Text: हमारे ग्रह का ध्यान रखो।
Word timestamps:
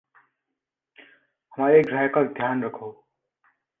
हमारे 1.57 1.81
ग्रह 1.81 2.07
का 2.07 2.23
ध्यान 2.23 2.63
रखो। 2.63 3.05